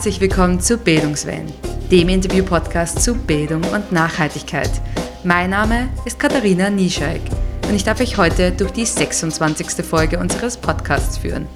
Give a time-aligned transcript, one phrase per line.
[0.00, 1.52] Herzlich willkommen zu Bildungswellen,
[1.90, 4.70] dem Interview-Podcast zu Bildung und Nachhaltigkeit.
[5.24, 7.20] Mein Name ist Katharina Niescheik
[7.68, 9.84] und ich darf euch heute durch die 26.
[9.84, 11.46] Folge unseres Podcasts führen.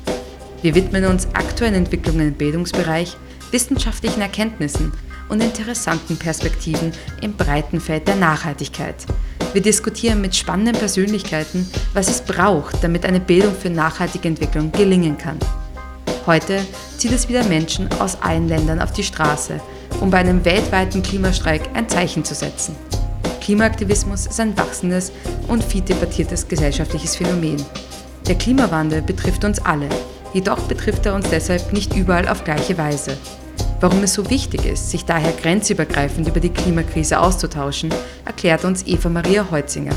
[0.60, 3.16] Wir widmen uns aktuellen Entwicklungen im Bildungsbereich,
[3.50, 4.92] wissenschaftlichen Erkenntnissen
[5.30, 9.06] und interessanten Perspektiven im breiten Feld der Nachhaltigkeit.
[9.54, 15.16] Wir diskutieren mit spannenden Persönlichkeiten, was es braucht, damit eine Bildung für nachhaltige Entwicklung gelingen
[15.16, 15.38] kann.
[16.26, 16.60] Heute
[16.96, 19.60] zieht es wieder Menschen aus allen Ländern auf die Straße,
[20.00, 22.74] um bei einem weltweiten Klimastreik ein Zeichen zu setzen.
[23.40, 25.12] Klimaaktivismus ist ein wachsendes
[25.48, 27.62] und viel debattiertes gesellschaftliches Phänomen.
[28.26, 29.88] Der Klimawandel betrifft uns alle,
[30.32, 33.18] jedoch betrifft er uns deshalb nicht überall auf gleiche Weise.
[33.80, 37.92] Warum es so wichtig ist, sich daher grenzübergreifend über die Klimakrise auszutauschen,
[38.24, 39.94] erklärt uns Eva Maria Heutzinger.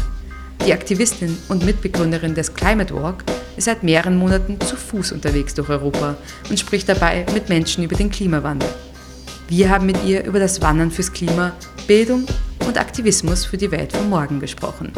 [0.66, 3.24] Die Aktivistin und Mitbegründerin des Climate Walk
[3.56, 6.18] ist seit mehreren Monaten zu Fuß unterwegs durch Europa
[6.50, 8.70] und spricht dabei mit Menschen über den Klimawandel.
[9.48, 11.54] Wir haben mit ihr über das Wandern fürs Klima,
[11.88, 12.26] Bildung
[12.68, 14.92] und Aktivismus für die Welt von morgen gesprochen.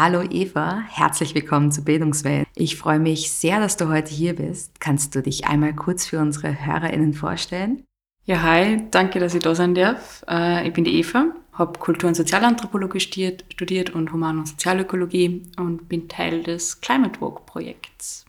[0.00, 2.46] Hallo Eva, herzlich willkommen zu Bildungswelt.
[2.54, 4.78] Ich freue mich sehr, dass du heute hier bist.
[4.78, 7.82] Kannst du dich einmal kurz für unsere HörerInnen vorstellen?
[8.24, 10.24] Ja, hi, danke, dass ich da sein darf.
[10.28, 15.88] Äh, ich bin die Eva, habe Kultur- und Sozialanthropologie studiert und Human- und Sozialökologie und
[15.88, 18.24] bin Teil des Climate Walk Projekts.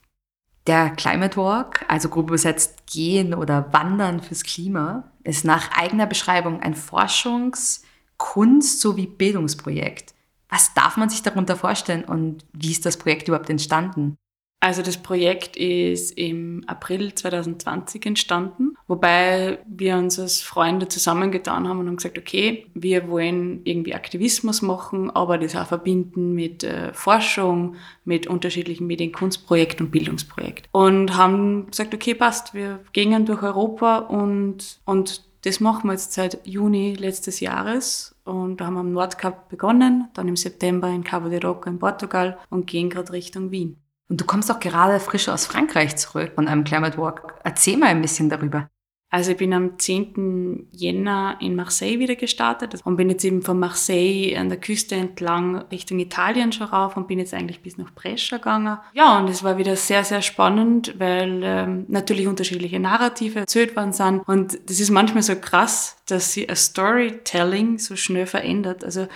[0.66, 6.62] Der Climate Walk, also grob übersetzt Gehen oder Wandern fürs Klima, ist nach eigener Beschreibung
[6.64, 7.84] ein Forschungs-,
[8.18, 10.16] Kunst- sowie Bildungsprojekt.
[10.50, 14.18] Was darf man sich darunter vorstellen und wie ist das Projekt überhaupt entstanden?
[14.62, 21.80] Also das Projekt ist im April 2020 entstanden, wobei wir uns als Freunde zusammengetan haben
[21.80, 26.94] und haben gesagt, okay, wir wollen irgendwie Aktivismus machen, aber das auch verbinden mit äh,
[26.94, 30.68] Forschung, mit unterschiedlichen Medienkunstprojekten und Bildungsprojekten.
[30.74, 36.12] Und haben gesagt, okay, passt, wir gehen durch Europa und, und das machen wir jetzt
[36.12, 41.04] seit Juni letztes Jahres und da haben wir am Nordkap begonnen, dann im September in
[41.04, 43.78] Cabo de Roca in Portugal und gehen gerade Richtung Wien.
[44.08, 47.36] Und du kommst auch gerade frisch aus Frankreich zurück von einem Climate Walk.
[47.44, 48.70] Erzähl mal ein bisschen darüber.
[49.12, 50.68] Also ich bin am 10.
[50.72, 55.56] Jänner in Marseille wieder gestartet und bin jetzt eben von Marseille an der Küste entlang
[55.72, 58.78] Richtung Italien schon rauf und bin jetzt eigentlich bis nach Brescia gegangen.
[58.94, 63.94] Ja, und es war wieder sehr, sehr spannend, weil ähm, natürlich unterschiedliche Narrative erzählt worden
[63.94, 68.84] sind und das ist manchmal so krass, dass sich ein Storytelling so schnell verändert.
[68.84, 69.08] Also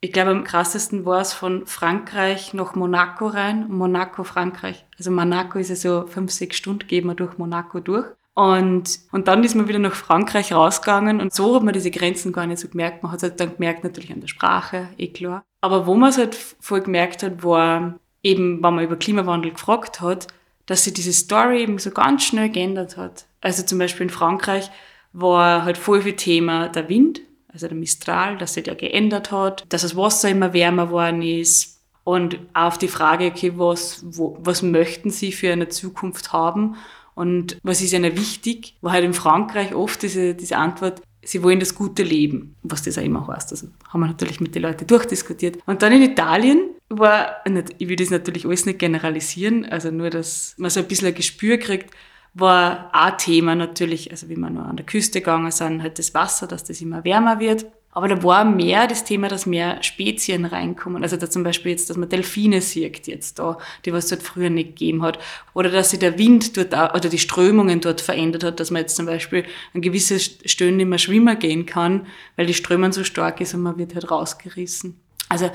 [0.00, 4.84] ich glaube, am krassesten war es von Frankreich nach Monaco rein, Monaco, Frankreich.
[4.98, 8.06] Also Monaco ist ja so fünf, sechs Stunden, gehen wir durch Monaco durch.
[8.34, 12.32] Und, und dann ist man wieder nach Frankreich rausgegangen und so hat man diese Grenzen
[12.32, 13.02] gar nicht so gemerkt.
[13.02, 15.44] Man hat es halt dann gemerkt, natürlich an der Sprache, eh klar.
[15.60, 20.00] Aber wo man es halt voll gemerkt hat, war eben, wenn man über Klimawandel gefragt
[20.00, 20.28] hat,
[20.66, 23.26] dass sich diese Story eben so ganz schnell geändert hat.
[23.42, 24.70] Also zum Beispiel in Frankreich
[25.12, 27.20] war halt voll viel Thema der Wind,
[27.52, 31.80] also der Mistral, dass sich der geändert hat, dass das Wasser immer wärmer geworden ist
[32.04, 36.76] und auf die Frage, okay, was, wo, was möchten Sie für eine Zukunft haben?
[37.14, 38.76] Und was ist ihnen wichtig?
[38.80, 42.98] War halt in Frankreich oft diese, diese Antwort, sie wollen das gute Leben, was das
[42.98, 43.52] auch immer heißt.
[43.52, 45.58] Also haben wir natürlich mit den Leuten durchdiskutiert.
[45.66, 47.42] Und dann in Italien war,
[47.78, 51.14] ich will das natürlich alles nicht generalisieren, also nur, dass man so ein bisschen ein
[51.14, 51.94] Gespür kriegt,
[52.34, 56.14] war ein Thema natürlich, also wie wir noch an der Küste gegangen sind, halt das
[56.14, 57.66] Wasser, dass das immer wärmer wird.
[57.94, 61.02] Aber da war mehr das Thema, dass mehr Spezien reinkommen.
[61.02, 64.22] Also da zum Beispiel jetzt, dass man Delfine sieht jetzt da, die was es halt
[64.22, 65.18] früher nicht gegeben hat.
[65.52, 68.80] Oder dass sich der Wind dort, auch, oder die Strömungen dort verändert hat, dass man
[68.80, 69.44] jetzt zum Beispiel
[69.74, 73.60] an gewisse Stellen nicht mehr schwimmen gehen kann, weil die Strömung so stark ist und
[73.60, 74.98] man wird halt rausgerissen.
[75.28, 75.50] Also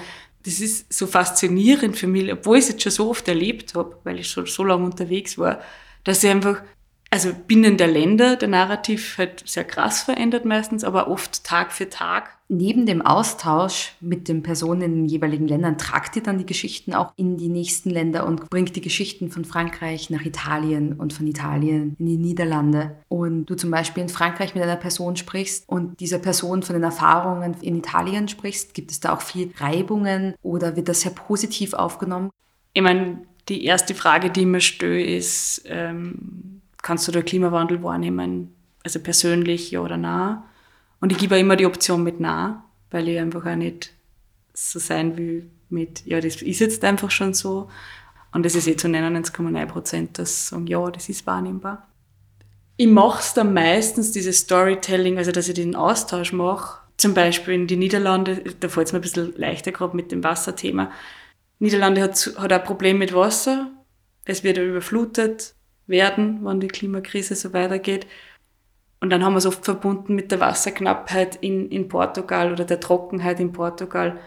[0.45, 3.97] das ist so faszinierend für mich, obwohl ich es jetzt schon so oft erlebt habe,
[4.03, 5.59] weil ich schon so lange unterwegs war,
[6.03, 6.61] dass ich einfach
[7.09, 11.89] also binnen der Länder der Narrativ halt sehr krass verändert meistens, aber oft Tag für
[11.89, 12.37] Tag.
[12.49, 16.93] Neben dem Austausch mit den Personen in den jeweiligen Ländern tragt ihr dann die Geschichten
[16.93, 21.27] auch in die nächsten Länder und bringt die Geschichten von Frankreich nach Italien und von
[21.27, 22.97] Italien in die Niederlande.
[23.09, 26.83] Und du zum Beispiel in Frankreich mit einer Person sprichst und dieser Person von den
[26.83, 31.73] Erfahrungen in Italien sprichst, gibt es da auch viel Reibungen oder wird das sehr positiv
[31.73, 32.29] aufgenommen?
[32.73, 36.46] Ich meine, die erste Frage, die ich mir stelle, ist, ähm
[36.81, 40.45] kannst du den Klimawandel wahrnehmen, also persönlich ja oder nah.
[40.99, 43.93] Und ich gebe auch immer die Option mit nah, weil ich einfach auch nicht
[44.53, 47.69] so sein will mit, ja, das ist jetzt einfach schon so.
[48.31, 51.87] Und das ist eh zu 99,9 Prozent, das sagen, ja, das ist wahrnehmbar.
[52.77, 57.53] Ich mache es dann meistens, dieses Storytelling, also dass ich den Austausch mache, Zum Beispiel
[57.53, 60.91] in die Niederlande, da fällt es mir ein bisschen leichter gerade mit dem Wasserthema.
[61.59, 63.71] Niederlande hat, hat ein Problem mit Wasser.
[64.25, 65.53] Es wird überflutet
[65.87, 68.05] werden, wenn die Klimakrise so weitergeht.
[68.99, 72.79] Und dann haben wir es oft verbunden mit der Wasserknappheit in, in Portugal oder der
[72.79, 74.19] Trockenheit in Portugal.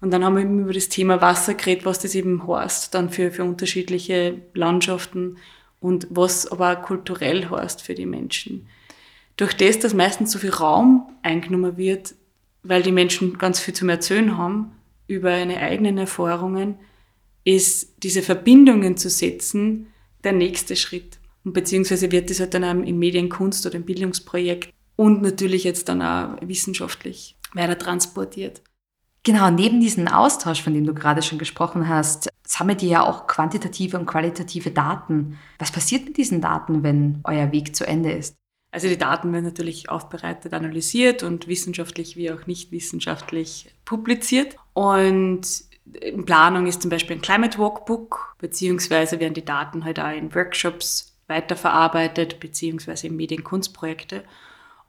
[0.00, 3.10] Und dann haben wir eben über das Thema Wasser geredet, was das eben heißt, dann
[3.10, 5.38] für, für unterschiedliche Landschaften
[5.80, 8.66] und was aber auch kulturell heißt für die Menschen.
[9.36, 12.14] Durch das, dass meistens so viel Raum eingenommen wird,
[12.62, 14.72] weil die Menschen ganz viel zum Erzählen haben
[15.06, 16.76] über ihre eigenen Erfahrungen,
[17.44, 19.86] ist diese Verbindungen zu setzen
[20.26, 21.18] der nächste Schritt.
[21.44, 25.88] Und beziehungsweise wird das halt dann auch in Medienkunst oder im Bildungsprojekt und natürlich jetzt
[25.88, 28.62] dann auch wissenschaftlich weiter transportiert.
[29.22, 33.26] Genau, neben diesem Austausch, von dem du gerade schon gesprochen hast, sammelt ihr ja auch
[33.26, 35.38] quantitative und qualitative Daten.
[35.58, 38.36] Was passiert mit diesen Daten, wenn euer Weg zu Ende ist?
[38.70, 44.56] Also die Daten werden natürlich aufbereitet, analysiert und wissenschaftlich wie auch nicht wissenschaftlich publiziert.
[44.74, 45.64] Und
[46.00, 50.34] in Planung ist zum Beispiel ein Climate Walkbook, beziehungsweise werden die Daten halt auch in
[50.34, 54.24] Workshops weiterverarbeitet, beziehungsweise in Medienkunstprojekte.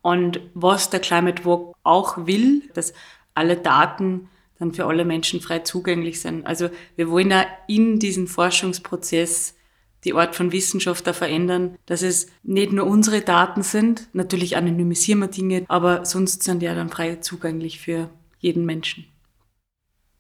[0.01, 2.93] Und was der Climate Walk auch will, dass
[3.33, 4.29] alle Daten
[4.59, 6.45] dann für alle Menschen frei zugänglich sind.
[6.47, 9.55] Also wir wollen ja in diesem Forschungsprozess
[10.03, 15.19] die Art von Wissenschaft da verändern, dass es nicht nur unsere Daten sind, natürlich anonymisieren
[15.19, 18.09] wir Dinge, aber sonst sind die ja dann frei zugänglich für
[18.39, 19.05] jeden Menschen.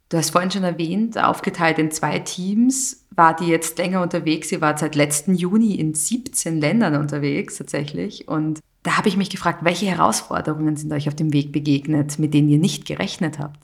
[0.09, 4.51] Du hast vorhin schon erwähnt, aufgeteilt in zwei Teams, war die jetzt länger unterwegs.
[4.51, 8.27] Ihr wart seit letzten Juni in 17 Ländern unterwegs tatsächlich.
[8.27, 12.33] Und da habe ich mich gefragt, welche Herausforderungen sind euch auf dem Weg begegnet, mit
[12.33, 13.59] denen ihr nicht gerechnet habt?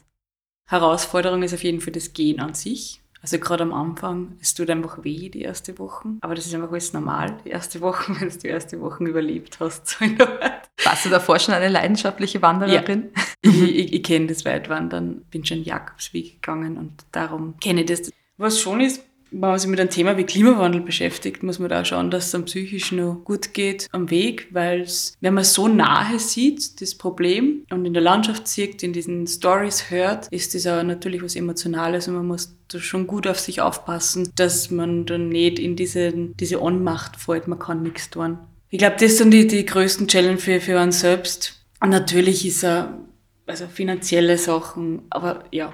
[0.69, 3.02] Herausforderung ist auf jeden Fall das Gehen an sich.
[3.23, 6.09] Also gerade am Anfang, es tut einfach weh, die erste Woche.
[6.19, 9.61] Aber das ist einfach alles normal, die erste Woche, wenn du die erste Woche überlebt
[9.61, 9.87] hast.
[9.87, 10.69] So in der Welt.
[10.83, 13.11] Warst du davor schon eine leidenschaftliche Wandererin?
[13.15, 13.23] Ja.
[13.49, 18.11] ich, ich, ich kenne das Weitwandern, bin schon Jakobsweg gegangen und darum kenne ich das.
[18.35, 19.01] Was schon ist,
[19.33, 22.35] wenn man sich mit einem Thema wie Klimawandel beschäftigt, muss man da schauen, dass es
[22.35, 26.95] am psychisch noch gut geht am Weg, weil es, wenn man so nahe sieht, das
[26.95, 31.35] Problem, und in der Landschaft sieht, in diesen Stories hört, ist das auch natürlich was
[31.35, 35.75] Emotionales und man muss da schon gut auf sich aufpassen, dass man dann nicht in
[35.75, 38.37] diese, diese Ohnmacht fällt, man kann nichts tun.
[38.69, 41.63] Ich glaube, das sind die, die größten Challenge für, für einen selbst.
[41.79, 42.97] Und natürlich ist er,
[43.45, 45.73] also finanzielle Sachen, aber ja,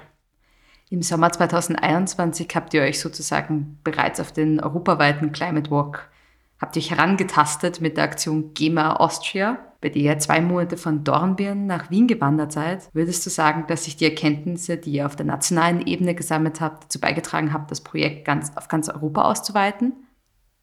[0.90, 6.10] im Sommer 2021 habt ihr euch sozusagen bereits auf den europaweiten Climate Walk
[6.60, 11.04] habt ihr euch herangetastet mit der Aktion GEMA Austria, bei der ihr zwei Monate von
[11.04, 12.88] Dornbirn nach Wien gewandert seid.
[12.92, 16.84] Würdest du sagen, dass sich die Erkenntnisse, die ihr auf der nationalen Ebene gesammelt habt,
[16.84, 19.94] dazu beigetragen habt, das Projekt ganz, auf ganz Europa auszuweiten?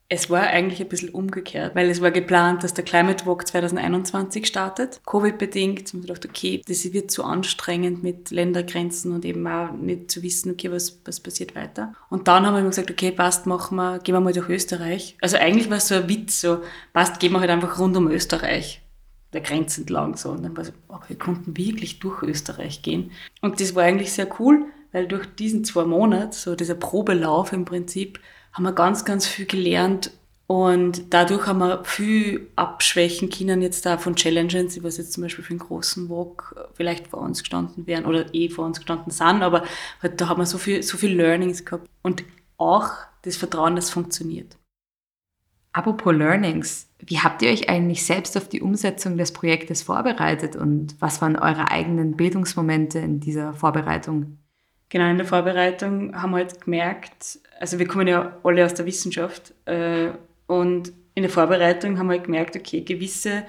[0.09, 4.48] Es war eigentlich ein bisschen umgekehrt, weil es war geplant, dass der Climate Walk 2021
[4.48, 5.01] startet.
[5.06, 5.94] Covid-bedingt.
[5.94, 10.24] Und ich dachte, okay, das wird zu anstrengend mit Ländergrenzen und eben auch nicht zu
[10.24, 11.94] wissen, okay, was, was passiert weiter.
[12.09, 15.18] Und dann haben wir gesagt, okay, passt, machen wir, gehen wir mal durch Österreich.
[15.21, 16.62] Also eigentlich war es so ein Witz, so,
[16.94, 18.81] passt, gehen wir halt einfach rund um Österreich
[19.33, 20.30] der Grenze entlang so.
[20.30, 23.11] Und dann war so, oh, wir konnten wirklich durch Österreich gehen.
[23.42, 27.66] Und das war eigentlich sehr cool, weil durch diesen zwei Monate, so dieser Probelauf im
[27.66, 28.19] Prinzip,
[28.57, 30.11] haben wir ganz, ganz viel gelernt
[30.47, 35.21] und dadurch haben wir viel abschwächen können jetzt da von Challenges, die was jetzt zum
[35.21, 39.11] Beispiel für einen großen Walk vielleicht vor uns gestanden wären oder eh vor uns gestanden
[39.11, 39.64] sind, aber
[40.02, 42.23] halt, da haben wir so viel, so viel Learnings gehabt und
[42.57, 42.90] auch
[43.21, 44.57] das Vertrauen, das funktioniert.
[45.71, 50.95] Apropos Learnings, wie habt ihr euch eigentlich selbst auf die Umsetzung des Projektes vorbereitet und
[50.99, 54.40] was waren eure eigenen Bildungsmomente in dieser Vorbereitung?
[54.89, 58.85] Genau, in der Vorbereitung haben wir halt gemerkt, also wir kommen ja alle aus der
[58.85, 60.09] Wissenschaft äh,
[60.47, 63.44] und in der Vorbereitung haben wir halt gemerkt, okay, gewisse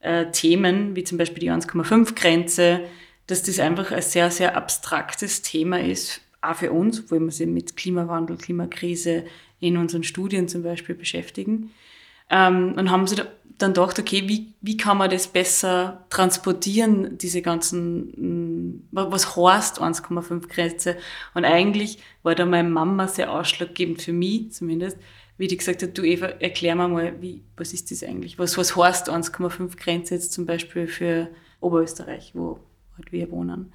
[0.00, 2.80] äh, Themen, wie zum Beispiel die 1,5-Grenze,
[3.26, 7.46] dass das einfach ein sehr, sehr abstraktes Thema ist, auch für uns, wo wir sich
[7.46, 9.24] mit Klimawandel, Klimakrise
[9.60, 11.70] in unseren Studien zum Beispiel beschäftigen.
[12.30, 13.22] Ähm, und haben sie
[13.62, 19.80] dann gedacht, okay, wie, wie kann man das besser transportieren, diese ganzen, mm, was heißt
[19.80, 20.96] 1,5 Grenze?
[21.34, 24.98] Und eigentlich war da meine Mama sehr ausschlaggebend für mich zumindest,
[25.38, 28.38] wie die gesagt hat, du Eva, erklär mir mal, wie, was ist das eigentlich?
[28.38, 31.28] Was, was heißt 1,5 Grenze jetzt zum Beispiel für
[31.60, 32.58] Oberösterreich, wo
[32.96, 33.72] halt wir wohnen?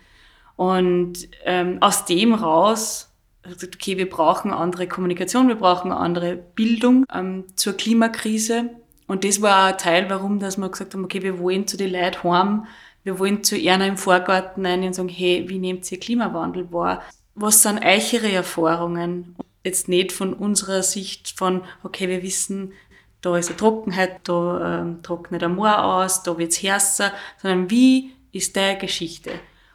[0.56, 3.12] Und ähm, aus dem raus
[3.46, 8.72] okay, wir brauchen andere Kommunikation, wir brauchen andere Bildung ähm, zur Klimakrise.
[9.08, 11.92] Und das war ein Teil, warum dass wir gesagt haben, okay, wir wollen zu den
[11.92, 12.68] Leuten heim,
[13.04, 17.04] wir wollen zu Erna im Vorgarten rein und sagen, hey, wie nehmt ihr Klimawandel wahr?
[17.36, 19.36] Was sind eichere Erfahrungen?
[19.64, 22.74] Jetzt nicht von unserer Sicht von, okay, wir wissen,
[23.22, 28.12] da ist eine Trockenheit, da ähm, trocknet ein Moor aus, da wird's härter, sondern wie
[28.32, 29.32] ist der Geschichte.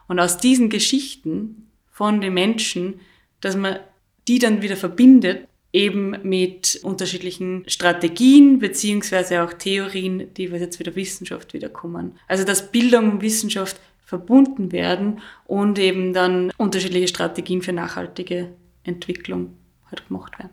[0.09, 3.01] Und aus diesen Geschichten von den Menschen,
[3.41, 3.79] dass man
[4.27, 11.55] die dann wieder verbindet, eben mit unterschiedlichen Strategien beziehungsweise auch Theorien, die jetzt wieder Wissenschaft
[11.55, 12.19] wiederkommen.
[12.27, 19.57] Also dass Bildung und Wissenschaft verbunden werden und eben dann unterschiedliche Strategien für nachhaltige Entwicklung
[19.89, 20.51] halt gemacht werden.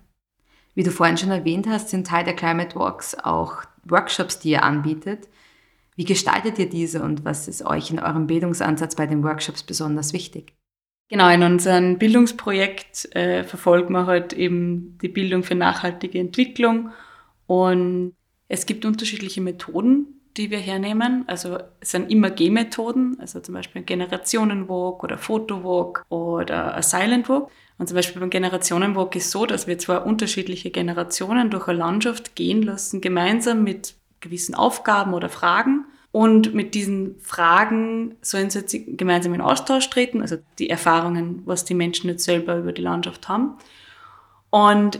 [0.76, 4.64] Wie du vorhin schon erwähnt hast, sind Teil der Climate Walks auch Workshops, die ihr
[4.64, 5.28] anbietet.
[5.96, 10.14] Wie gestaltet ihr diese und was ist euch in eurem Bildungsansatz bei den Workshops besonders
[10.14, 10.54] wichtig?
[11.10, 16.92] Genau, in unserem Bildungsprojekt äh, verfolgen wir halt eben die Bildung für nachhaltige Entwicklung
[17.46, 18.14] und
[18.50, 21.24] es gibt unterschiedliche Methoden, die wir hernehmen.
[21.28, 27.30] Also es sind immer G-Methoden, also zum Beispiel ein Generationenwalk oder Fotowalk oder ein Silent
[27.30, 27.50] Walk.
[27.78, 32.36] Und zum Beispiel beim Generationenwalk ist so, dass wir zwar unterschiedliche Generationen durch eine Landschaft
[32.36, 35.86] gehen lassen, gemeinsam mit gewissen Aufgaben oder Fragen.
[36.18, 41.64] Und mit diesen Fragen sollen sie jetzt gemeinsam in Austausch treten, also die Erfahrungen, was
[41.64, 43.54] die Menschen jetzt selber über die Landschaft haben.
[44.50, 45.00] Und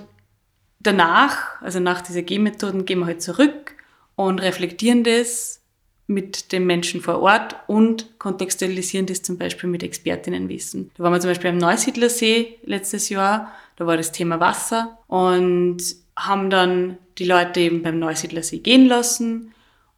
[0.80, 3.74] danach, also nach dieser G-Methoden, gehen wir halt zurück
[4.16, 5.64] und reflektieren das
[6.06, 10.92] mit den Menschen vor Ort und kontextualisieren das zum Beispiel mit Expertinnenwissen.
[10.98, 15.80] Da waren wir zum Beispiel am Neusiedlersee letztes Jahr, da war das Thema Wasser und
[16.16, 19.52] haben dann die Leute eben beim Neusiedlersee gehen lassen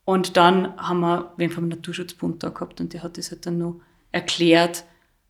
[0.09, 3.59] und dann haben wir wen vom Naturschutzbund da gehabt und der hat das halt dann
[3.59, 3.79] noch
[4.11, 4.83] erklärt,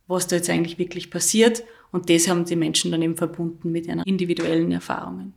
[0.07, 3.87] was da jetzt eigentlich wirklich passiert und das haben die Menschen dann eben verbunden mit
[3.87, 5.33] ihren individuellen Erfahrungen.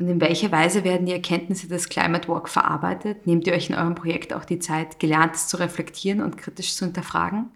[0.00, 3.26] Und in welcher Weise werden die Erkenntnisse des Climate Walk verarbeitet?
[3.26, 6.86] Nehmt ihr euch in eurem Projekt auch die Zeit, Gelerntes zu reflektieren und kritisch zu
[6.86, 7.50] hinterfragen?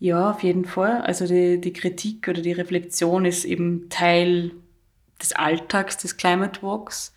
[0.00, 1.00] Ja, auf jeden Fall.
[1.02, 4.50] Also die, die Kritik oder die Reflexion ist eben Teil
[5.22, 7.14] des Alltags des Climate Walks.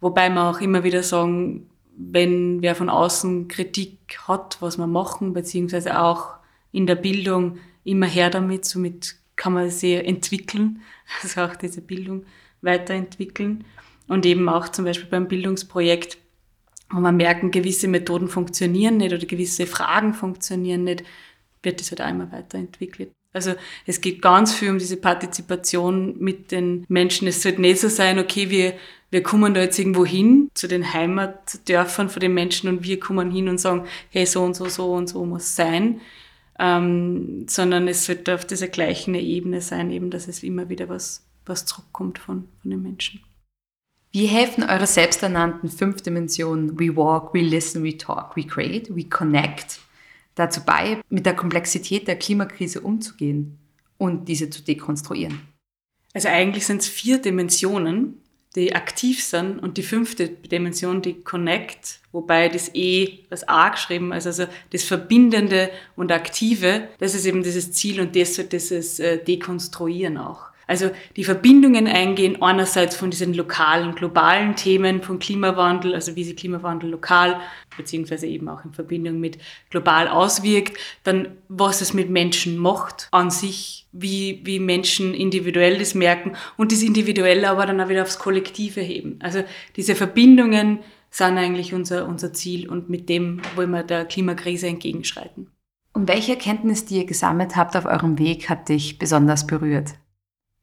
[0.00, 5.32] Wobei wir auch immer wieder sagen, wenn wer von außen Kritik hat, was wir machen,
[5.32, 6.34] beziehungsweise auch
[6.72, 10.82] in der Bildung, immer her damit, somit kann man sie entwickeln,
[11.22, 12.24] also auch diese Bildung
[12.62, 13.64] weiterentwickeln
[14.08, 16.18] und eben auch zum Beispiel beim Bildungsprojekt,
[16.90, 21.04] wo man merken, gewisse Methoden funktionieren nicht oder gewisse Fragen funktionieren nicht,
[21.62, 23.15] wird das halt auch immer weiterentwickelt.
[23.36, 27.28] Also es geht ganz viel um diese Partizipation mit den Menschen.
[27.28, 28.72] Es sollte nicht so sein, okay, wir,
[29.10, 33.30] wir kommen da jetzt irgendwo hin zu den Heimatdörfern von den Menschen und wir kommen
[33.30, 36.00] hin und sagen, hey, so und so, so und so muss sein.
[36.58, 41.26] Ähm, sondern es sollte auf dieser gleichen Ebene sein, eben, dass es immer wieder was,
[41.44, 43.20] was zurückkommt von, von den Menschen.
[44.12, 49.04] Wie helfen eure selbsternannten fünf Dimensionen We Walk, We Listen, We Talk, We Create, We
[49.04, 49.80] Connect
[50.36, 53.58] dazu bei, mit der Komplexität der Klimakrise umzugehen
[53.98, 55.40] und diese zu dekonstruieren?
[56.14, 58.22] Also eigentlich sind es vier Dimensionen,
[58.54, 64.12] die aktiv sind und die fünfte Dimension, die Connect, wobei das E, das A geschrieben,
[64.12, 69.22] also, also das Verbindende und Aktive, das ist eben dieses Ziel und das dieses äh,
[69.22, 70.46] Dekonstruieren auch.
[70.66, 76.36] Also die Verbindungen eingehen, einerseits von diesen lokalen, globalen Themen von Klimawandel, also wie sich
[76.36, 77.40] Klimawandel lokal
[77.76, 79.38] beziehungsweise eben auch in Verbindung mit
[79.70, 85.94] global auswirkt, dann was es mit Menschen macht an sich, wie, wie Menschen individuell das
[85.94, 89.18] merken und das Individuelle aber dann auch wieder aufs Kollektive heben.
[89.22, 89.44] Also
[89.76, 90.80] diese Verbindungen
[91.10, 95.50] sind eigentlich unser, unser Ziel und mit dem wollen wir der Klimakrise entgegenschreiten.
[95.92, 99.94] Und welche Erkenntnis, die ihr gesammelt habt auf eurem Weg, hat dich besonders berührt?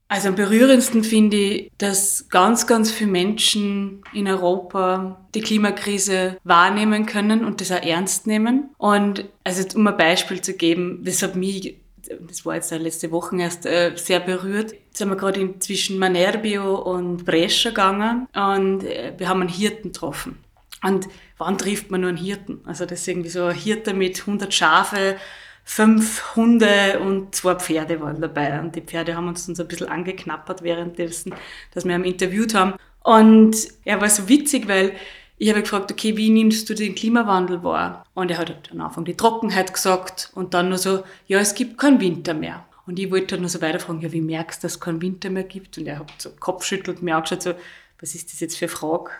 [0.08, 7.06] Also am berührendsten finde ich, dass ganz, ganz viele Menschen in Europa die Klimakrise wahrnehmen
[7.06, 8.70] können und das auch ernst nehmen.
[8.78, 11.78] Und also um ein Beispiel zu geben, das hat mich
[12.20, 14.72] das war jetzt letzte Woche erst äh, sehr berührt.
[14.72, 19.92] Jetzt sind wir gerade zwischen Manerbio und Brescia gegangen und äh, wir haben einen Hirten
[19.92, 20.38] getroffen.
[20.84, 21.08] Und
[21.38, 22.60] wann trifft man nur einen Hirten?
[22.66, 25.16] Also das ist irgendwie so ein Hirte mit 100 Schafe,
[25.64, 28.60] fünf Hunde und zwei Pferde waren dabei.
[28.60, 31.34] Und die Pferde haben uns dann so ein bisschen angeknappert währenddessen,
[31.74, 32.74] dass wir ihn interviewt haben.
[33.04, 33.56] Und
[33.86, 34.94] er war so witzig, weil
[35.38, 38.06] ich habe gefragt, okay, wie nimmst du den Klimawandel wahr?
[38.14, 41.78] Und er hat am Anfang die Trockenheit gesagt und dann nur so, ja, es gibt
[41.78, 42.66] keinen Winter mehr.
[42.86, 45.30] Und ich wollte dann nur so weiterfragen, ja, wie merkst du, dass es keinen Winter
[45.30, 45.78] mehr gibt?
[45.78, 47.54] Und er hat so Kopfschüttelt mir angeschaut, so,
[48.00, 49.12] was ist das jetzt für eine Frage?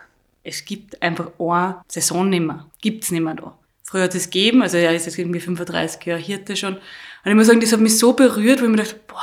[0.42, 2.66] Es gibt einfach eine Saison nicht mehr.
[2.80, 3.56] Gibt's nicht mehr da.
[3.94, 6.74] Früher hat es gegeben, also er ist jetzt irgendwie 35 Jahre Hirte schon.
[6.74, 6.82] Und
[7.30, 9.20] ich muss sagen, das hat mich so berührt, weil ich mir dachte, boah,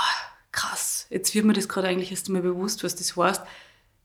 [0.54, 3.42] krass, jetzt wird mir das gerade eigentlich erst einmal bewusst, was das heißt.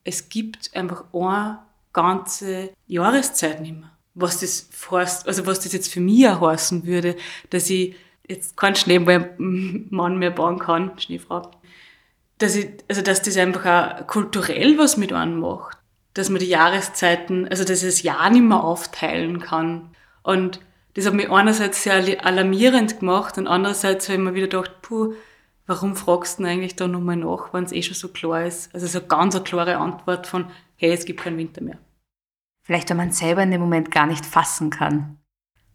[0.03, 1.61] Es gibt einfach eine
[1.93, 3.93] ganze Jahreszeit nicht mehr.
[4.15, 7.15] Was das heißt, also was das jetzt für mich auch heißen würde,
[7.51, 7.95] dass ich
[8.27, 11.49] jetzt keinen Schneemann mehr bauen kann, Schneefrau.
[12.39, 13.67] Dass ich, also dass das einfach
[14.01, 15.79] auch kulturell was mit einem macht.
[16.15, 19.93] Dass man die Jahreszeiten, also dass ich das Jahr nicht mehr aufteilen kann.
[20.27, 20.59] Und
[20.95, 25.15] das hat mich einerseits sehr alarmierend gemacht und andererseits habe ich mir wieder gedacht, puh,
[25.67, 28.75] warum fragst du denn eigentlich da nochmal nach, wenn es eh schon so klar ist?
[28.75, 31.79] Also so ganz eine klare Antwort von, hey, es gibt keinen Winter mehr.
[32.65, 35.21] Vielleicht, wenn man selber in dem Moment gar nicht fassen kann.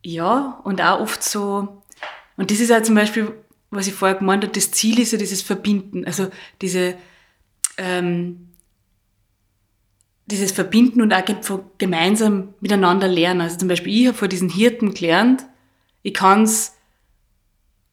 [0.04, 1.82] Ja, und auch oft so,
[2.36, 3.34] und das ist ja zum Beispiel,
[3.70, 6.28] was ich vorher gemeint habe, das Ziel ist ja dieses Verbinden, also
[6.62, 6.96] diese,
[7.78, 8.51] ähm,
[10.32, 11.24] dieses Verbinden und auch
[11.78, 13.42] gemeinsam miteinander lernen.
[13.42, 15.46] Also zum Beispiel, ich habe vor diesen Hirten gelernt,
[16.04, 16.76] ich kann es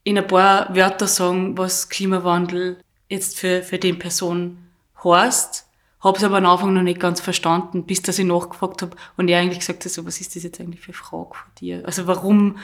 [0.04, 2.78] in ein paar Wörter sagen, was Klimawandel
[3.09, 4.59] jetzt für, für die Person
[5.04, 5.66] heißt,
[6.00, 9.28] habe es aber am Anfang noch nicht ganz verstanden, bis dass ich nachgefragt habe und
[9.28, 11.83] er eigentlich gesagt hat, so, was ist das jetzt eigentlich für eine Frage von dir?
[11.85, 12.59] Also warum,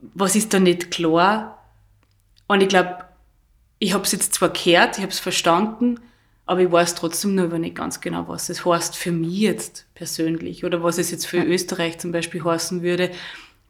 [0.00, 1.62] was ist da nicht klar?
[2.48, 3.04] Und ich glaube,
[3.78, 6.00] ich habe es jetzt zwar gehört, ich habe es verstanden,
[6.46, 10.64] aber ich weiß trotzdem noch nicht ganz genau, was es heißt für mich jetzt persönlich
[10.64, 13.10] oder was es jetzt für Österreich zum Beispiel heißen würde,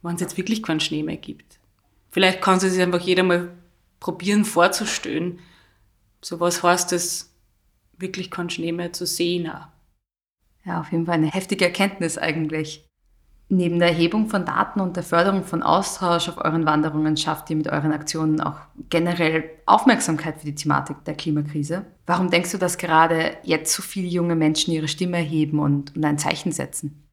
[0.02, 1.58] wenn es jetzt wirklich keinen Schnee mehr gibt.
[2.10, 3.48] Vielleicht kann sich einfach jeder mal
[3.98, 5.40] probieren vorzustellen,
[6.20, 7.34] so was heißt es,
[7.98, 9.50] wirklich keinen Schnee mehr zu sehen.
[9.50, 9.68] Auch.
[10.64, 12.85] Ja, auf jeden Fall eine heftige Erkenntnis eigentlich.
[13.48, 17.56] Neben der Erhebung von Daten und der Förderung von Austausch auf euren Wanderungen schafft ihr
[17.56, 18.56] mit euren Aktionen auch
[18.90, 21.86] generell Aufmerksamkeit für die Thematik der Klimakrise.
[22.06, 26.04] Warum denkst du, dass gerade jetzt so viele junge Menschen ihre Stimme erheben und, und
[26.04, 27.06] ein Zeichen setzen?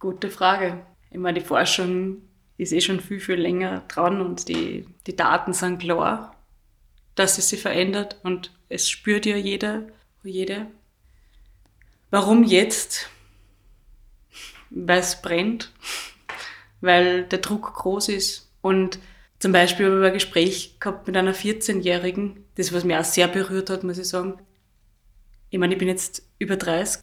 [0.00, 0.80] Gute Frage.
[1.12, 2.22] Ich meine, die Forschung
[2.58, 6.34] ist eh schon viel, viel länger dran und die, die Daten sind klar,
[7.14, 9.84] dass es sich verändert und es spürt ja jeder,
[10.24, 10.66] jede.
[12.10, 13.10] Warum jetzt?
[14.70, 15.72] Weil es brennt,
[16.80, 18.50] weil der Druck groß ist.
[18.62, 18.98] Und
[19.38, 23.28] zum Beispiel habe ich ein Gespräch gehabt mit einer 14-Jährigen, das was mich auch sehr
[23.28, 24.38] berührt hat, muss ich sagen.
[25.50, 27.02] Ich meine, ich bin jetzt über 30.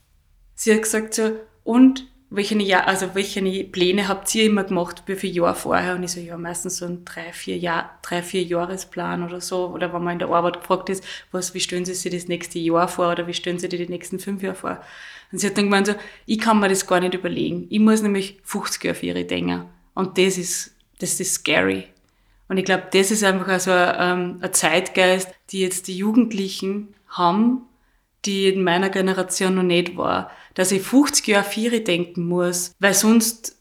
[0.54, 5.16] Sie hat gesagt so, und welche, Jahr, also welche Pläne habt ihr immer gemacht, wie
[5.16, 5.94] viele Jahre vorher?
[5.94, 9.68] Und ich so, ja, meistens so ein drei, vier, Jahr, drei, vier Jahresplan oder so.
[9.68, 12.58] Oder wenn man in der Arbeit gefragt ist, was, wie stellen Sie sich das nächste
[12.58, 14.80] Jahr vor oder wie stellen Sie sich die nächsten fünf Jahre vor?
[15.32, 15.94] Und sie hat dann gemeint so,
[16.26, 17.66] ich kann mir das gar nicht überlegen.
[17.70, 19.64] Ich muss nämlich 50 Jahre für ihre denken.
[19.94, 21.88] Und das ist, das ist scary.
[22.48, 27.62] Und ich glaube, das ist einfach also ein, ein Zeitgeist, die jetzt die Jugendlichen haben,
[28.26, 30.30] die in meiner Generation noch nicht war.
[30.54, 33.56] Dass ich 50 Jahre ihre denken muss, weil sonst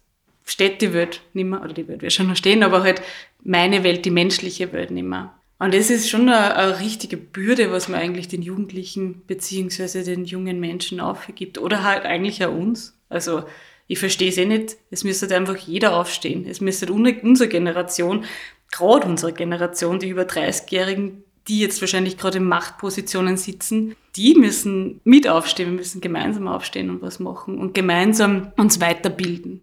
[0.45, 3.02] steht die Welt nicht mehr, oder die Welt wird schon noch stehen, aber halt
[3.43, 5.34] meine Welt, die menschliche Welt nicht mehr.
[5.60, 10.26] Und das ist schon eine, eine, richtige Bürde, was man eigentlich den Jugendlichen beziehungsweise den
[10.26, 11.58] jungen Menschen aufgibt.
[11.58, 12.97] Oder halt eigentlich auch uns.
[13.08, 13.43] Also
[13.88, 14.76] ich verstehe es eh nicht.
[14.91, 16.45] Es müsste halt einfach jeder aufstehen.
[16.45, 18.26] Es müsste halt unsere Generation,
[18.71, 25.01] gerade unsere Generation, die über 30-Jährigen, die jetzt wahrscheinlich gerade in Machtpositionen sitzen, die müssen
[25.03, 25.71] mit aufstehen.
[25.71, 29.62] Wir müssen gemeinsam aufstehen und was machen und gemeinsam uns weiterbilden.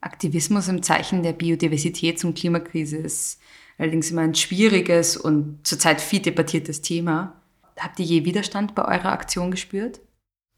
[0.00, 3.40] Aktivismus im Zeichen der Biodiversitäts- und Klimakrise ist
[3.76, 7.40] allerdings immer ein schwieriges und zurzeit viel debattiertes Thema.
[7.78, 10.00] Habt ihr je Widerstand bei eurer Aktion gespürt?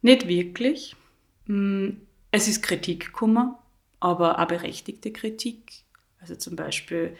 [0.00, 0.96] Nicht wirklich.
[1.46, 3.54] Hm, es ist Kritik gekommen,
[4.00, 5.84] aber auch berechtigte Kritik.
[6.20, 7.16] Also zum Beispiel,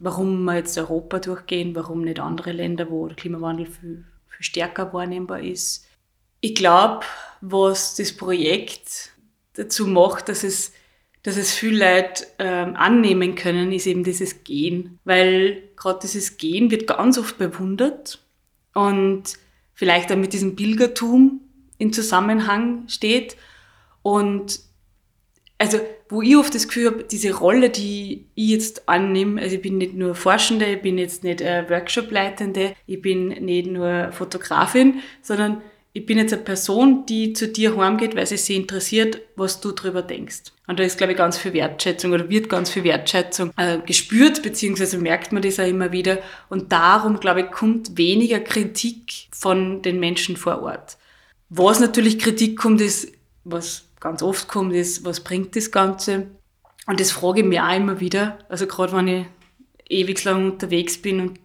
[0.00, 4.92] warum wir jetzt Europa durchgehen, warum nicht andere Länder, wo der Klimawandel viel, viel stärker
[4.92, 5.86] wahrnehmbar ist.
[6.40, 7.04] Ich glaube,
[7.40, 9.10] was das Projekt
[9.54, 10.72] dazu macht, dass es
[11.22, 14.98] dass es viele Leute ähm, annehmen können, ist eben dieses Gehen.
[15.04, 18.22] Weil gerade dieses Gehen wird ganz oft bewundert
[18.74, 19.24] und
[19.74, 21.42] vielleicht auch mit diesem Pilgertum
[21.78, 23.36] in Zusammenhang steht.
[24.02, 24.60] Und
[25.60, 29.62] also, wo ich oft das Gefühl habe, diese Rolle, die ich jetzt annehme, also ich
[29.62, 35.00] bin nicht nur Forschende, ich bin jetzt nicht äh, Workshop-Leitende, ich bin nicht nur Fotografin,
[35.20, 35.60] sondern
[35.92, 39.72] ich bin jetzt eine Person, die zu dir heimgeht, weil sie sich interessiert, was du
[39.72, 40.44] darüber denkst.
[40.66, 44.42] Und da ist, glaube ich, ganz viel Wertschätzung oder wird ganz viel Wertschätzung äh, gespürt,
[44.42, 46.20] beziehungsweise merkt man das auch immer wieder.
[46.48, 50.96] Und darum, glaube ich, kommt weniger Kritik von den Menschen vor Ort.
[51.50, 53.12] Was natürlich Kritik kommt, ist,
[53.44, 56.26] was ganz oft kommt, ist, was bringt das Ganze?
[56.86, 58.38] Und das frage ich mir auch immer wieder.
[58.48, 59.26] Also gerade wenn ich
[59.88, 61.40] ewig lang unterwegs bin und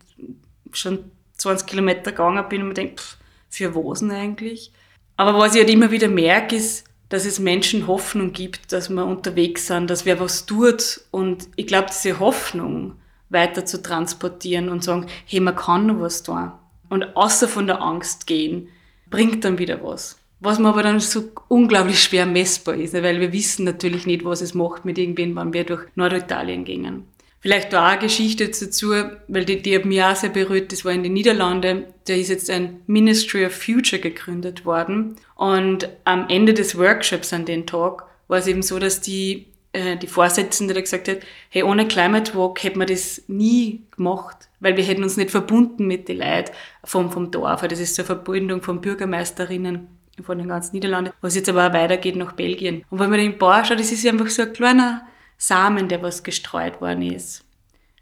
[0.72, 3.18] schon 20 Kilometer gegangen bin und mir denke, pff,
[3.50, 4.72] für was denn eigentlich?
[5.18, 9.06] Aber was ich halt immer wieder merke, ist, dass es Menschen Hoffnung gibt, dass wir
[9.06, 11.02] unterwegs sind, dass wer was tut.
[11.12, 12.96] Und ich glaube, diese Hoffnung
[13.30, 16.52] weiter zu transportieren und sagen, hey, man kann noch was tun.
[16.90, 18.70] Und außer von der Angst gehen,
[19.10, 20.18] bringt dann wieder was.
[20.46, 24.42] Was mir aber dann so unglaublich schwer messbar ist, weil wir wissen natürlich nicht, was
[24.42, 27.08] es macht mit irgendwen, wenn wir durch Norditalien gingen.
[27.40, 28.94] Vielleicht da auch eine Geschichte dazu,
[29.28, 30.72] weil die, die hat mich auch sehr berührt.
[30.72, 31.86] Das war in den Niederlanden.
[32.06, 35.16] Da ist jetzt ein Ministry of Future gegründet worden.
[35.34, 39.98] Und am Ende des Workshops an den Tag war es eben so, dass die äh,
[39.98, 41.18] die Vorsitzende, die gesagt hat,
[41.50, 45.88] hey, ohne Climate Walk hätten wir das nie gemacht, weil wir hätten uns nicht verbunden
[45.88, 46.52] mit den Leuten
[46.84, 47.62] vom, vom Dorf.
[47.62, 51.74] Das ist so eine Verbindung von Bürgermeisterinnen von den ganzen Niederlanden, was jetzt aber auch
[51.74, 52.84] weitergeht nach Belgien.
[52.90, 55.06] Und wenn man den Bauer schaut, das ist einfach so ein kleiner
[55.38, 57.44] Samen, der was gestreut worden ist.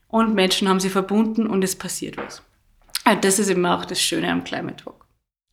[0.07, 2.43] Und Menschen haben sich verbunden und es passiert was.
[3.05, 5.05] Und das ist eben auch das Schöne am Climate Walk.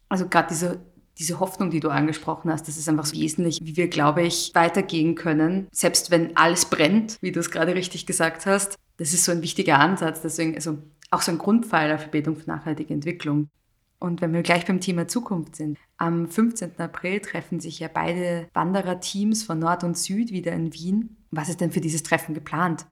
[0.09, 0.81] Also gerade diese,
[1.19, 4.53] diese Hoffnung, die du angesprochen hast, das ist einfach so wesentlich, wie wir, glaube ich,
[4.55, 8.77] weitergehen können, selbst wenn alles brennt, wie du es gerade richtig gesagt hast.
[8.99, 10.79] Das ist so ein wichtiger Ansatz, deswegen also
[11.11, 13.49] auch so ein Grundpfeiler für Bildung für nachhaltige Entwicklung.
[13.99, 16.79] Und wenn wir gleich beim Thema Zukunft sind, am 15.
[16.79, 21.17] April treffen sich ja beide Wandererteams von Nord und Süd wieder in Wien.
[21.31, 22.87] Was ist denn für dieses Treffen geplant?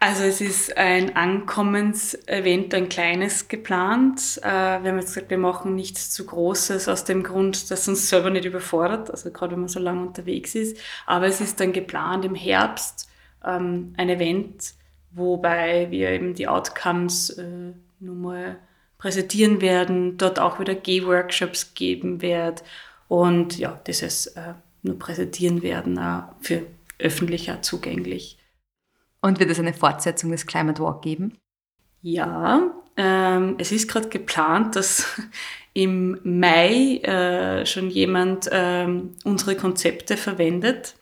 [0.00, 4.38] Also es ist ein Ankommensevent, ein kleines geplant.
[4.42, 8.08] Äh, wir haben jetzt gesagt, wir machen nichts zu Großes aus dem Grund, dass uns
[8.08, 10.76] selber nicht überfordert, also gerade wenn man so lange unterwegs ist.
[11.06, 13.08] Aber es ist dann geplant im Herbst
[13.44, 14.74] ähm, ein Event,
[15.12, 18.58] wobei wir eben die Outcomes äh, nun mal
[18.98, 22.64] präsentieren werden, dort auch wieder Geh-Workshops geben wird
[23.06, 26.66] und ja, dieses äh, nur präsentieren werden, äh, für
[26.98, 28.38] öffentlicher zugänglich.
[29.20, 31.38] Und wird es eine Fortsetzung des Climate Walk geben?
[32.02, 35.06] Ja, ähm, es ist gerade geplant, dass
[35.72, 40.96] im Mai äh, schon jemand ähm, unsere Konzepte verwendet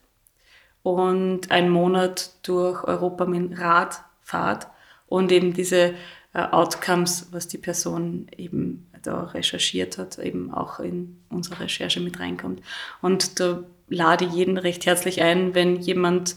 [0.82, 4.68] und einen Monat durch Europa mit Rad fahrt
[5.06, 5.94] und eben diese
[6.38, 12.60] Outcomes, was die Person eben da recherchiert hat, eben auch in unsere Recherche mit reinkommt.
[13.00, 16.36] Und da lade ich jeden recht herzlich ein, wenn jemand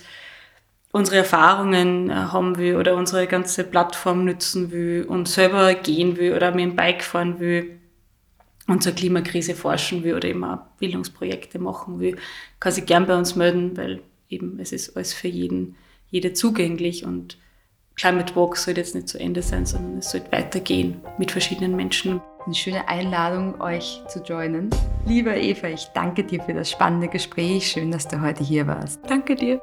[0.91, 6.33] unsere Erfahrungen äh, haben will oder unsere ganze Plattform nutzen will und selber gehen will
[6.33, 7.79] oder mit dem Bike fahren will
[8.67, 12.17] und zur Klimakrise forschen will oder auch Bildungsprojekte machen will,
[12.59, 15.75] kann sich gern bei uns melden, weil eben es ist alles für jeden,
[16.09, 17.37] jede zugänglich und
[17.99, 22.21] Climate Walk soll jetzt nicht zu Ende sein, sondern es soll weitergehen mit verschiedenen Menschen.
[22.45, 24.69] Eine schöne Einladung, euch zu joinen.
[25.05, 27.67] Lieber Eva, ich danke dir für das spannende Gespräch.
[27.67, 29.01] Schön, dass du heute hier warst.
[29.05, 29.59] Danke dir.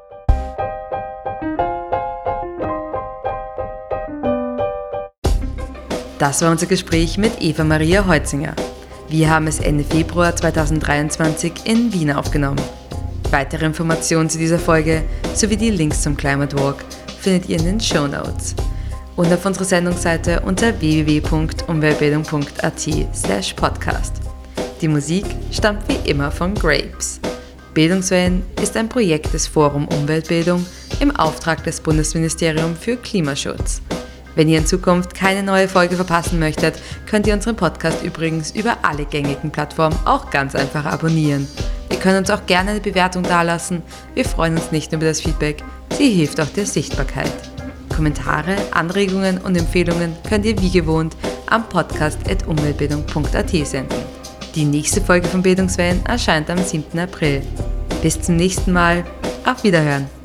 [6.19, 8.55] Das war unser Gespräch mit Eva Maria Heutzinger.
[9.09, 12.61] Wir haben es Ende Februar 2023 in Wien aufgenommen.
[13.31, 15.01] Weitere Informationen zu dieser Folge
[15.33, 16.85] sowie die Links zum Climate Walk
[17.27, 18.55] findet ihr in den Show Notes
[19.17, 24.21] und auf unserer Sendungsseite unter www.umweltbildung.at slash podcast.
[24.79, 27.19] Die Musik stammt wie immer von Grapes.
[27.73, 30.65] Bildungswellen ist ein Projekt des Forum Umweltbildung
[31.01, 33.81] im Auftrag des Bundesministeriums für Klimaschutz.
[34.35, 36.75] Wenn ihr in Zukunft keine neue Folge verpassen möchtet,
[37.07, 41.45] könnt ihr unseren Podcast übrigens über alle gängigen Plattformen auch ganz einfach abonnieren.
[41.91, 43.83] Ihr könnt uns auch gerne eine Bewertung dalassen.
[44.13, 45.61] Wir freuen uns nicht nur über das Feedback,
[45.93, 47.31] sie hilft auch der Sichtbarkeit.
[47.95, 51.15] Kommentare, Anregungen und Empfehlungen könnt ihr wie gewohnt
[51.47, 53.97] am podcast.umweltbildung.at senden.
[54.55, 56.99] Die nächste Folge von Bildungswellen erscheint am 7.
[56.99, 57.41] April.
[58.01, 59.03] Bis zum nächsten Mal.
[59.45, 60.16] Auf Wiederhören.